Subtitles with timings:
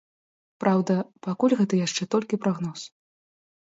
[0.63, 0.95] Праўда,
[1.29, 2.93] пакуль гэта яшчэ толькі прагноз.